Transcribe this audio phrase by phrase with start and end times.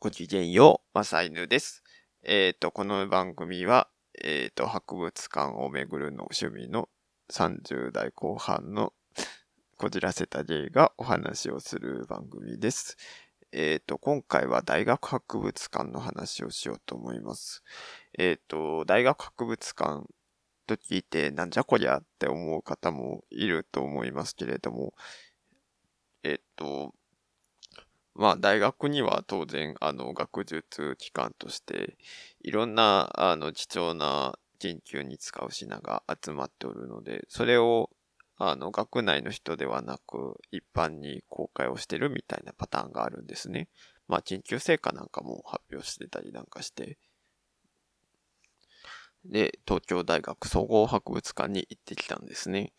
[0.00, 1.82] ごきげんよう、まさいぬです。
[2.22, 3.88] えっ、ー、と、この番組は、
[4.22, 6.88] えっ、ー、と、博物館を巡るの趣味の
[7.32, 8.92] 30代後半の
[9.76, 12.96] こじらせたゲイがお話をする番組です。
[13.50, 17.64] えっ、ー、と、今回は大学博物館の話をしようと思います。
[18.16, 20.06] えっ、と、大学博物館
[20.68, 24.94] と聞いてなんじゃこりゃって思う方もいると思いますけれども、
[26.22, 26.94] えっ、と、
[28.18, 31.96] まあ大学には当然あの学術機関として
[32.42, 37.90] いろんなあの貴重な研究に使う品が集まっておるので、それを
[38.36, 43.68] あの学内の人ではなく一般に公開をしてるみたいなパターンがあるんですね。
[44.08, 46.98] まあ研究成果なんかも発表してたりなんかして。
[49.24, 52.72] で、東京大学総合博物館に行ってきたんですね。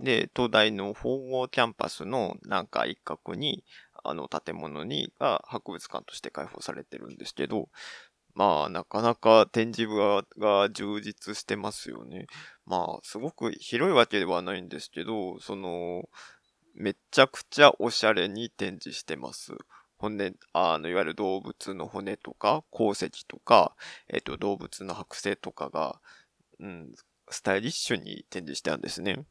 [0.00, 3.64] で、東大の総合キャンパスのなんか一角に、
[4.04, 7.68] あの建物に、が博物館として開放されてるんですけど、
[8.34, 9.96] まあ、なかなか展示部
[10.38, 12.26] が充実してますよね。
[12.66, 16.08] まあ、すごく広いわけではないんですけど、その、
[16.74, 19.54] めちゃくちゃおしゃれに展示してます。
[19.98, 23.74] 骨、あの、いわゆる動物の骨とか、鉱石とか、
[24.08, 26.00] えっ、と、動物の剥製とかが、
[26.60, 26.92] うん、
[27.30, 29.24] スタイリッシュに展示してあるんですね。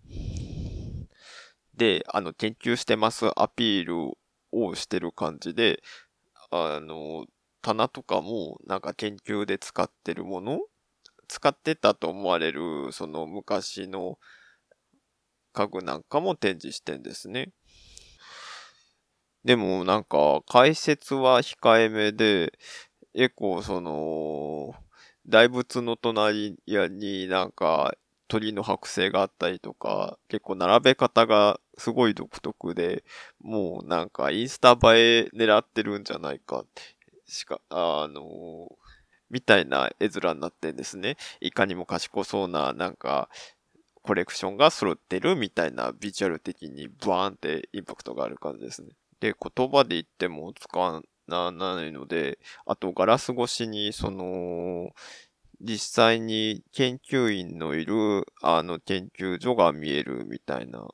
[1.73, 4.17] で、あの、研究してますアピール
[4.51, 5.81] をしてる感じで、
[6.51, 7.25] あの、
[7.61, 10.59] 棚とかもなんか研究で使ってるもの
[11.27, 14.17] 使ってたと思われる、その昔の
[15.53, 17.51] 家具なんかも展示してんですね。
[19.43, 22.53] でもなんか解説は控えめで、
[23.13, 24.75] 結構その、
[25.25, 27.93] 大仏の隣になんか
[28.27, 33.03] 鳥の剥製があったりとか、結構並べ方がすごい独特で、
[33.41, 34.75] もうなんかインスタ映
[35.25, 36.81] え狙ってるんじゃないかって
[37.27, 38.77] しか、あの
[39.29, 41.17] みたいな絵面になってんですね。
[41.41, 43.29] いかにも賢そうな、なんか、
[44.01, 48.89] コレクションが揃ってるみたいなビジュアル的にバーンってインパクトがある感じですね。
[49.19, 54.91] で、言葉で言っても使わないので、あとガラス越しにその、
[55.59, 60.87] 実際に研究員のいる、あの、研究所が見えるみたいな。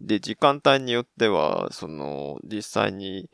[0.00, 3.28] で、時間帯によっては、その、実際に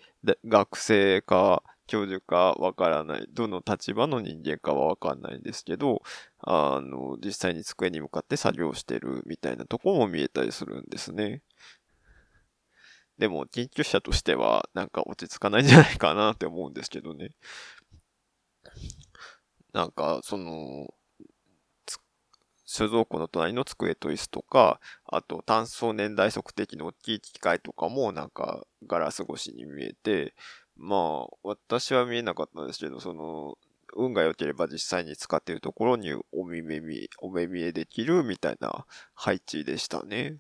[0.47, 6.03] 学生か教授かわからない、どの立場の人間かはわかんないんですけど、
[6.39, 11.43] あの、実際に机に向かって作業してるみたいなとこも見えたりするんですね。
[13.19, 17.31] でも、研究者としては、なんか落ち着かないんじゃないかなって思うんですけどね。
[19.73, 20.89] なんか、その、
[22.73, 30.35] 収蔵庫の隣の机と椅子とか、あと単層年代測定器の大きい機械とかもなんかガラス越しに見えて、
[30.79, 33.59] まあ、私は見えなかったんですけど、その、
[33.95, 40.39] 運が良ければ実際に使っているところにお目見お目見えできるみたいな配置でしたね。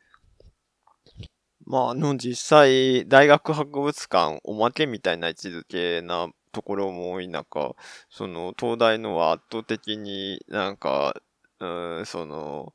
[1.67, 7.77] まあ、あの、実際、大学博物館、おまけみたいな位置づけなところも多い中、
[8.09, 11.21] その、東大のは圧倒的になんか、
[11.63, 12.75] うん、その、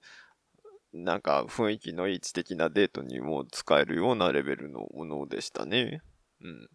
[0.93, 6.01] なんか雰囲気のいい知的なデートにも使えるようなレベルのものでしたね。
[6.41, 6.69] うん。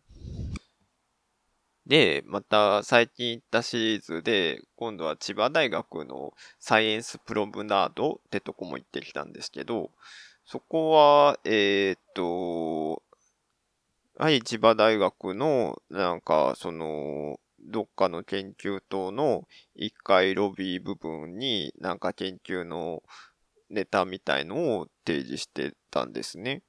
[1.87, 9.91] で、また最近行ったシリーズで、今度は千葉大学のサイエンスプロムナードってとこも行ってきたんですけど、
[10.45, 13.03] そこは、えー、っと、
[14.19, 19.47] はい、千葉大学の、なんか、その、どっかの研究棟の
[19.77, 23.03] 1階ロビー部分に、なんか研究の
[23.71, 26.63] ネタみたいのを提示してたんですね。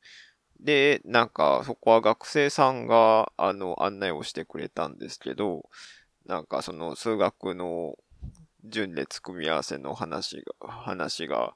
[0.59, 5.69] で、なんか、そこは学生さんが、あの、案内をしてくれたんですけど、
[6.25, 7.95] なんかその数学の
[8.63, 11.53] 順列組み合わせの話が、話が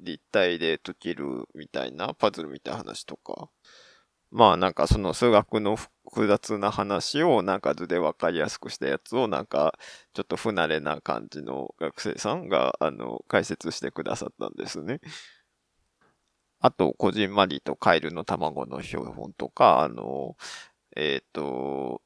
[0.00, 3.50] 立体で解けるみたいな、パズルみたいな話とか、
[4.36, 9.78] まあなんかその数学の複雑な話をなんか図でわかりやすくしたやつをなんか
[10.12, 15.00] ちょっと不慣れな感じの学生さんがあの解説してくださったんですね。
[16.60, 20.36] あと、こじんまりとカエルの卵の標本とか、あの、
[20.94, 22.02] えっ、ー、と、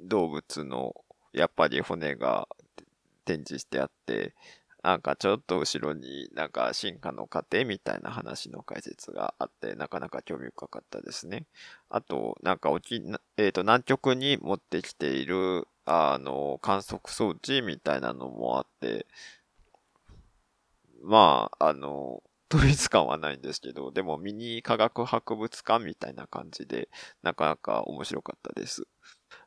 [0.00, 0.94] 動物の
[1.32, 2.46] やっぱり骨が
[3.24, 4.34] 展示してあって、
[4.84, 11.46] なんかちょっと後ろになんか進化の過程みたいな話の解説があって、なかなか興味深かったですね。
[11.88, 13.02] あと、なんか沖、
[13.38, 19.06] えっ、ー、と、南極に持ってきている、あの、観測装置みたいなのもあって、
[21.02, 22.22] まあ、あの、
[22.52, 26.90] 統一感はないんですけど、でもミニ科学博物館みたいな感じで、
[27.22, 28.86] なかなか面白かったです。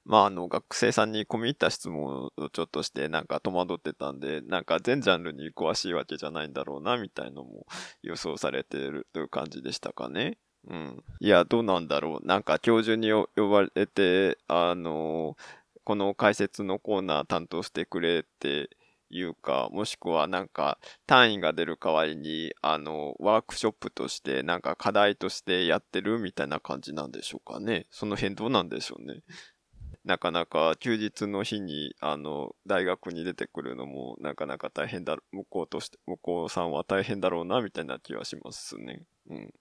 [0.05, 7.65] まあ、あの、学生さんに込み入った質問をちょっとして、なんか戸惑ってたんで、なんか全ジャンルに詳しいわけじゃないんだろうな、みたいのも
[8.01, 10.37] 予想されてるという感じでしたかね。
[10.69, 11.03] うん。
[11.19, 12.25] いや、どうなんだろう。
[12.25, 15.37] なんか教授に呼ばれて、あの、
[15.83, 18.69] この解説のコーナー担当してくれって
[19.09, 27.87] いうか、もしくはなんか単位が出る代わりに、あの、ワークショップとしてなんか課題としてやってるみたいな感じなんでしょうかね。
[27.89, 29.21] その辺どうなんでしょうね。
[30.07, 39.03] なかなか休日の日に、あの、大学に出てくるのもなかなか大変だ、向こうとして、向こうさんは大変だろうな、みたいな気はしますね。
[39.29, 39.53] うん。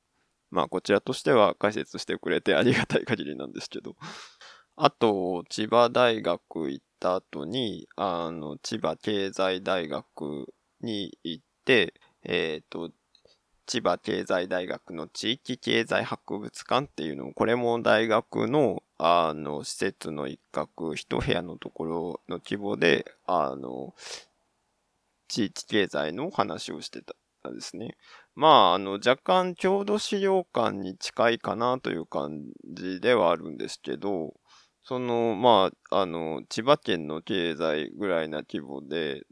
[0.53, 3.97] まあ、こちらとしては解説してくれてありがたい限りなんですけど。
[4.77, 12.93] あと、千葉大学行った後に、あの、千葉経済大学に行って、えっ、ー、と、
[13.67, 23.95] 千葉経済大学の地域経済博物館っていうのも、これも大学の、あの、施設の一角、一部屋のところの規模で、あの、
[25.29, 27.97] 地域経済の話をしてたんですね。
[28.35, 34.35] まあ、あの、若干郷土資料館に近いかなという感じではあるんですけど、
[34.83, 39.23] その、まあ、あの、千葉県の経済ぐらいな規模で、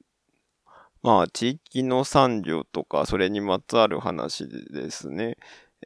[1.02, 5.36] まあ、地域の産業とか、それにまつわる話ですね。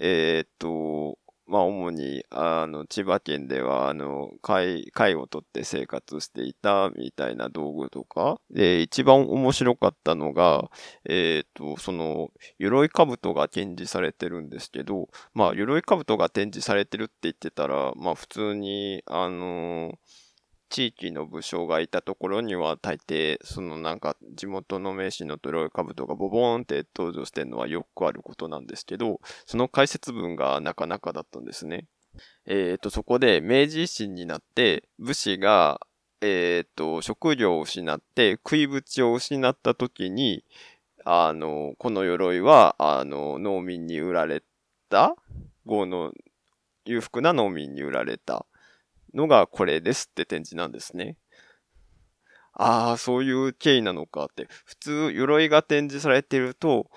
[0.01, 1.19] えっ、と、
[1.49, 10.71] まあ、主に、あの、千葉県では、あの、貝、貝を取って生活していたみたいな道具とか、で、一番面白かったのが、
[11.09, 20.28] えっ、ー、と、その、鎧兜が展示されてるんですけど、まあ、鎧兜が展示されてるって言ってたら、まあ、普通に、あのー
[20.69, 31.87] 地域の武将がいたところには大抵、そのなんか地元の名士のトロイカブトがボボーンって登場してるのはよくあることなんですけど、その解説文がなかなかだったんですね。
[32.47, 35.81] えっ、ー、と、そこで明治維新になって武士が、
[36.21, 40.45] えっ、ー、と、職業を失って食いぶちを失った時に、
[41.05, 44.43] あの、この鎧は、あの、農民に売られ
[44.91, 45.15] た、
[45.65, 46.13] 豪の
[46.85, 48.47] 裕福な農民に売られた。
[49.15, 51.17] のがこれですって展示なんですね。
[52.53, 54.49] ああ、そういう経緯なのかって。
[54.65, 56.91] 普通、鎧が展示されてると、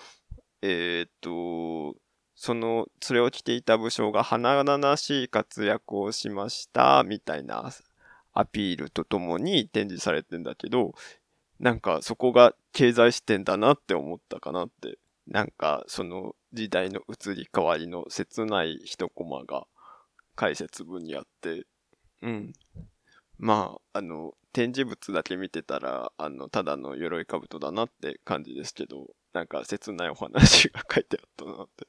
[0.61, 1.95] えー、っと、
[2.35, 7.71] その、それを着ていた武将が華々しい活躍をしました、みたいな
[8.33, 10.93] アピールとともに展示されてんだけど、
[11.59, 14.97] なんかそこが経済視点だなって思ったかなって。
[15.27, 19.65] なんかその時代の移り変わりの切ない一コマが
[20.35, 21.65] 解説文にあって、
[22.21, 22.53] うん。
[23.37, 31.87] まあ、あの、展示物だけ見てたら、あの、ただの鎧兜だなって感じですけど、なんか切ないお話が書いてあったなって。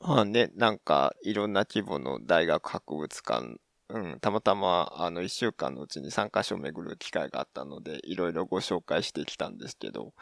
[0.00, 3.56] まあね、なんか、いろんな規模の大学博物館、
[3.88, 10.12] うん、たまたま、あの、一週間のうちに3カ所巡る機会があったので、いろいろご紹介してきたんですけど、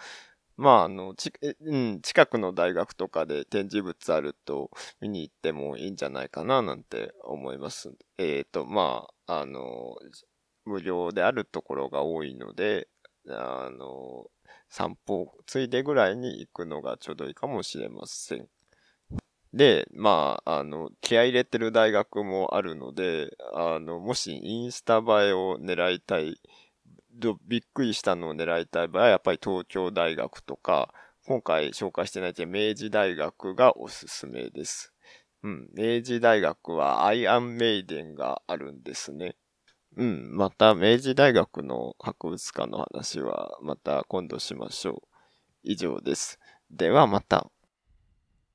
[0.56, 4.70] まあ、あの、ち、うん、近くの大学とかで展示物あると
[5.00, 7.92] 見に行ってもいいんじゃないかななんて思います。
[8.18, 9.96] えっ、ー、と、まあ、あの、
[10.64, 12.88] 無料であるところが多いので、
[13.28, 14.30] あの、
[14.68, 18.48] 散歩ついでぐらいに行くのがちょうどいいかもしれません。
[19.52, 26.40] で、まあ、あの、気合入れてる大学もあるので、あの、もしインスタ映えを狙いたい
[27.18, 30.92] どびっくりしたのを狙いたい場合は、やっぱり東京大学とか、
[31.26, 34.92] 今回紹介してない明治大学がおすすめです。
[35.42, 35.68] うん。
[35.75, 39.37] 明治大学はアイアンメイデンがあるんですね。
[39.96, 40.37] うん。
[40.37, 45.08] また明治大学の博物館の話はまた今度しましょう。
[45.62, 46.38] 以上です。
[46.70, 47.50] ではまた。